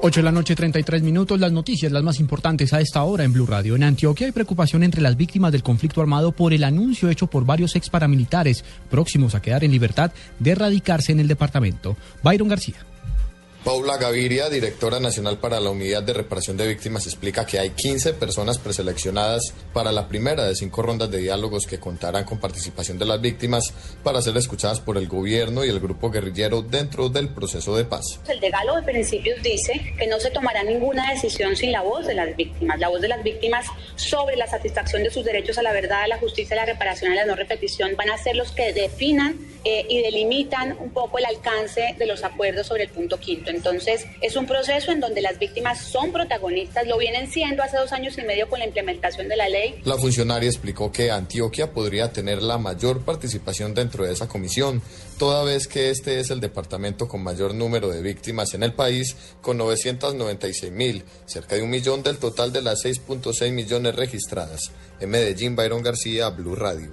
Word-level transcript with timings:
8 0.00 0.20
de 0.20 0.24
la 0.24 0.30
noche, 0.30 0.54
33 0.54 1.02
minutos. 1.02 1.40
Las 1.40 1.50
noticias, 1.50 1.90
las 1.90 2.04
más 2.04 2.20
importantes 2.20 2.72
a 2.72 2.80
esta 2.80 3.02
hora 3.02 3.24
en 3.24 3.32
Blue 3.32 3.46
Radio. 3.46 3.74
En 3.74 3.82
Antioquia 3.82 4.26
hay 4.26 4.32
preocupación 4.32 4.84
entre 4.84 5.00
las 5.00 5.16
víctimas 5.16 5.50
del 5.50 5.64
conflicto 5.64 6.00
armado 6.00 6.30
por 6.30 6.52
el 6.52 6.62
anuncio 6.62 7.10
hecho 7.10 7.26
por 7.26 7.44
varios 7.44 7.74
ex 7.74 7.90
paramilitares 7.90 8.64
próximos 8.88 9.34
a 9.34 9.42
quedar 9.42 9.64
en 9.64 9.72
libertad 9.72 10.12
de 10.38 10.54
radicarse 10.54 11.10
en 11.10 11.20
el 11.20 11.26
departamento. 11.26 11.96
Byron 12.22 12.48
García. 12.48 12.76
Paula 13.68 13.98
Gaviria, 13.98 14.48
directora 14.48 14.98
nacional 14.98 15.36
para 15.40 15.60
la 15.60 15.68
Unidad 15.68 16.02
de 16.02 16.14
Reparación 16.14 16.56
de 16.56 16.66
Víctimas, 16.66 17.04
explica 17.04 17.44
que 17.44 17.58
hay 17.58 17.68
15 17.68 18.14
personas 18.14 18.56
preseleccionadas 18.56 19.52
para 19.74 19.92
la 19.92 20.08
primera 20.08 20.46
de 20.46 20.54
cinco 20.54 20.80
rondas 20.80 21.10
de 21.10 21.18
diálogos 21.18 21.66
que 21.66 21.78
contarán 21.78 22.24
con 22.24 22.40
participación 22.40 22.98
de 22.98 23.04
las 23.04 23.20
víctimas 23.20 23.74
para 24.02 24.22
ser 24.22 24.38
escuchadas 24.38 24.80
por 24.80 24.96
el 24.96 25.06
gobierno 25.06 25.66
y 25.66 25.68
el 25.68 25.80
grupo 25.80 26.10
guerrillero 26.10 26.62
dentro 26.62 27.10
del 27.10 27.28
proceso 27.28 27.76
de 27.76 27.84
paz. 27.84 28.20
El 28.26 28.40
decálogo 28.40 28.78
de 28.78 28.84
principios 28.84 29.42
dice 29.42 29.94
que 29.98 30.06
no 30.06 30.18
se 30.18 30.30
tomará 30.30 30.62
ninguna 30.62 31.12
decisión 31.12 31.54
sin 31.54 31.70
la 31.70 31.82
voz 31.82 32.06
de 32.06 32.14
las 32.14 32.34
víctimas, 32.34 32.78
la 32.78 32.88
voz 32.88 33.02
de 33.02 33.08
las 33.08 33.22
víctimas 33.22 33.66
sobre 33.96 34.36
la 34.36 34.46
satisfacción 34.46 35.02
de 35.02 35.10
sus 35.10 35.26
derechos 35.26 35.58
a 35.58 35.62
la 35.62 35.72
verdad, 35.72 36.04
a 36.04 36.08
la 36.08 36.16
justicia, 36.16 36.54
a 36.54 36.60
la 36.60 36.72
reparación 36.72 37.12
y 37.12 37.18
a 37.18 37.20
la 37.20 37.26
no 37.26 37.36
repetición 37.36 37.94
van 37.98 38.08
a 38.08 38.16
ser 38.16 38.34
los 38.34 38.50
que 38.50 38.72
definan 38.72 39.38
eh, 39.64 39.84
y 39.90 40.00
delimitan 40.00 40.74
un 40.80 40.88
poco 40.88 41.18
el 41.18 41.26
alcance 41.26 41.94
de 41.98 42.06
los 42.06 42.24
acuerdos 42.24 42.66
sobre 42.68 42.84
el 42.84 42.88
punto 42.88 43.20
quinto. 43.20 43.57
Entonces, 43.58 44.06
es 44.20 44.36
un 44.36 44.46
proceso 44.46 44.92
en 44.92 45.00
donde 45.00 45.20
las 45.20 45.36
víctimas 45.40 45.80
son 45.80 46.12
protagonistas, 46.12 46.86
lo 46.86 46.96
vienen 46.96 47.28
siendo 47.28 47.64
hace 47.64 47.76
dos 47.76 47.92
años 47.92 48.16
y 48.16 48.22
medio 48.22 48.48
con 48.48 48.60
la 48.60 48.66
implementación 48.66 49.26
de 49.26 49.34
la 49.34 49.48
ley. 49.48 49.80
La 49.84 49.96
funcionaria 49.96 50.48
explicó 50.48 50.92
que 50.92 51.10
Antioquia 51.10 51.72
podría 51.72 52.12
tener 52.12 52.40
la 52.40 52.56
mayor 52.56 53.04
participación 53.04 53.74
dentro 53.74 54.04
de 54.04 54.12
esa 54.12 54.28
comisión, 54.28 54.80
toda 55.18 55.42
vez 55.42 55.66
que 55.66 55.90
este 55.90 56.20
es 56.20 56.30
el 56.30 56.38
departamento 56.38 57.08
con 57.08 57.24
mayor 57.24 57.52
número 57.52 57.88
de 57.88 58.00
víctimas 58.00 58.54
en 58.54 58.62
el 58.62 58.74
país, 58.74 59.16
con 59.40 59.58
996 59.58 60.70
mil, 60.70 61.02
cerca 61.26 61.56
de 61.56 61.62
un 61.62 61.70
millón 61.70 62.04
del 62.04 62.18
total 62.18 62.52
de 62.52 62.62
las 62.62 62.84
6.6 62.84 63.50
millones 63.50 63.96
registradas. 63.96 64.70
En 65.00 65.10
Medellín, 65.10 65.56
Byron 65.56 65.82
García, 65.82 66.28
Blue 66.28 66.54
Radio. 66.54 66.90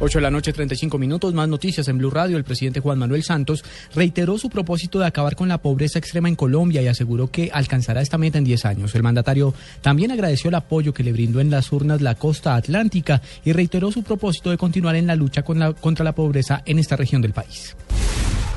8 0.00 0.18
de 0.18 0.22
la 0.22 0.30
noche, 0.30 0.52
35 0.52 0.98
minutos. 0.98 1.34
Más 1.34 1.48
noticias 1.48 1.86
en 1.88 1.98
Blue 1.98 2.10
Radio. 2.10 2.36
El 2.36 2.44
presidente 2.44 2.80
Juan 2.80 2.98
Manuel 2.98 3.22
Santos 3.22 3.64
reiteró 3.94 4.38
su 4.38 4.50
propósito 4.50 4.98
de 4.98 5.06
acabar 5.06 5.36
con 5.36 5.48
la 5.48 5.58
pobreza 5.58 5.98
extrema 5.98 6.28
en 6.28 6.36
Colombia 6.36 6.82
y 6.82 6.88
aseguró 6.88 7.28
que 7.28 7.50
alcanzará 7.52 8.00
esta 8.00 8.18
meta 8.18 8.38
en 8.38 8.44
10 8.44 8.64
años. 8.64 8.94
El 8.94 9.02
mandatario 9.02 9.54
también 9.82 10.10
agradeció 10.10 10.48
el 10.48 10.56
apoyo 10.56 10.92
que 10.92 11.04
le 11.04 11.12
brindó 11.12 11.40
en 11.40 11.50
las 11.50 11.72
urnas 11.72 12.00
la 12.00 12.16
costa 12.16 12.56
atlántica 12.56 13.22
y 13.44 13.52
reiteró 13.52 13.92
su 13.92 14.02
propósito 14.02 14.50
de 14.50 14.58
continuar 14.58 14.96
en 14.96 15.06
la 15.06 15.16
lucha 15.16 15.42
contra 15.42 16.04
la 16.04 16.14
pobreza 16.14 16.62
en 16.66 16.78
esta 16.78 16.96
región 16.96 17.22
del 17.22 17.32
país. 17.32 17.76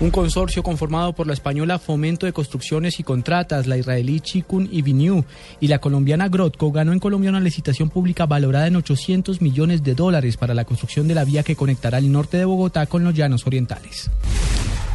Un 0.00 0.12
consorcio 0.12 0.62
conformado 0.62 1.12
por 1.12 1.26
la 1.26 1.32
española 1.32 1.80
Fomento 1.80 2.24
de 2.24 2.32
Construcciones 2.32 3.00
y 3.00 3.02
Contratas, 3.02 3.66
la 3.66 3.76
israelí 3.76 4.20
Chikun 4.20 4.68
y 4.70 4.82
Viniu 4.82 5.24
y 5.58 5.66
la 5.66 5.80
colombiana 5.80 6.28
Grotco 6.28 6.70
ganó 6.70 6.92
en 6.92 7.00
Colombia 7.00 7.30
una 7.30 7.40
licitación 7.40 7.90
pública 7.90 8.24
valorada 8.24 8.68
en 8.68 8.76
800 8.76 9.42
millones 9.42 9.82
de 9.82 9.96
dólares 9.96 10.36
para 10.36 10.54
la 10.54 10.64
construcción 10.64 11.08
de 11.08 11.16
la 11.16 11.24
vía 11.24 11.42
que 11.42 11.56
conectará 11.56 11.98
el 11.98 12.12
norte 12.12 12.36
de 12.36 12.44
Bogotá 12.44 12.86
con 12.86 13.02
los 13.02 13.12
llanos 13.12 13.44
orientales. 13.44 14.08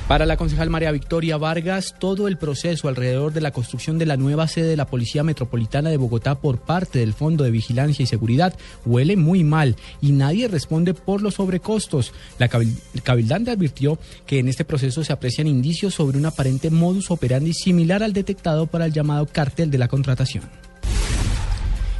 Para 0.07 0.25
la 0.25 0.35
concejal 0.35 0.69
María 0.69 0.91
Victoria 0.91 1.37
Vargas, 1.37 1.95
todo 1.97 2.27
el 2.27 2.37
proceso 2.37 2.89
alrededor 2.89 3.31
de 3.31 3.39
la 3.39 3.51
construcción 3.51 3.97
de 3.97 4.05
la 4.05 4.17
nueva 4.17 4.49
sede 4.49 4.67
de 4.67 4.75
la 4.75 4.85
Policía 4.85 5.23
Metropolitana 5.23 5.89
de 5.89 5.97
Bogotá 5.97 6.35
por 6.35 6.59
parte 6.59 6.99
del 6.99 7.13
Fondo 7.13 7.45
de 7.45 7.51
Vigilancia 7.51 8.03
y 8.03 8.05
Seguridad 8.05 8.53
huele 8.85 9.15
muy 9.15 9.45
mal 9.45 9.77
y 10.01 10.11
nadie 10.11 10.49
responde 10.49 10.93
por 10.93 11.21
los 11.21 11.35
sobrecostos. 11.35 12.11
La 12.37 12.49
cabildante 12.49 13.51
advirtió 13.51 13.97
que 14.25 14.39
en 14.39 14.49
este 14.49 14.65
proceso 14.65 15.05
se 15.05 15.13
aprecian 15.13 15.47
indicios 15.47 15.93
sobre 15.93 16.17
un 16.17 16.25
aparente 16.25 16.69
modus 16.69 17.09
operandi 17.09 17.53
similar 17.53 18.03
al 18.03 18.11
detectado 18.11 18.67
para 18.67 18.85
el 18.85 18.93
llamado 18.93 19.25
cartel 19.25 19.71
de 19.71 19.77
la 19.77 19.87
contratación. 19.87 20.43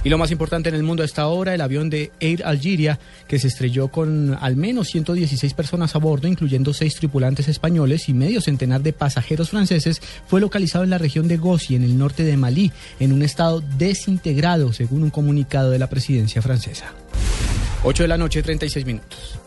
Y 0.04 0.10
lo 0.10 0.18
más 0.18 0.32
importante 0.32 0.68
en 0.68 0.76
el 0.76 0.84
mundo 0.84 1.02
a 1.02 1.06
esta 1.06 1.28
hora, 1.28 1.54
el 1.54 1.62
avión 1.62 1.90
de 1.90 2.12
Air 2.20 2.46
Algeria, 2.46 3.00
que 3.28 3.40
se 3.40 3.48
estrelló 3.48 3.88
con 3.88 4.38
al 4.40 4.58
menos 4.58 4.90
116 4.90 5.54
personas 5.54 5.96
a 5.96 6.00
bordo, 6.00 6.28
incluyendo 6.28 6.74
seis 6.74 6.96
tripulantes 6.96 7.48
españoles 7.48 8.10
y 8.10 8.14
medio 8.14 8.42
centenar 8.42 8.82
de 8.82 8.92
pasajeros 8.92 9.50
franceses, 9.50 10.02
fue 10.28 10.42
localizado 10.42 10.84
en 10.84 10.90
la 10.90 10.98
región 10.98 11.30
de 11.30 11.38
Gossi, 11.38 11.76
en 11.76 11.84
el 11.84 11.98
norte 11.98 12.24
de 12.24 12.36
Malí, 12.36 12.72
en 13.00 13.14
un 13.14 13.22
estado 13.22 13.62
desintegrado, 13.78 14.74
según 14.74 15.04
un 15.04 15.10
comunicado 15.10 15.72
de 15.72 15.80
la 15.80 15.90
presidencia 15.90 16.42
francesa. 16.42 16.94
8 17.84 18.04
de 18.04 18.10
la 18.10 18.18
noche, 18.18 18.44
36 18.44 18.86
minutos. 18.86 19.43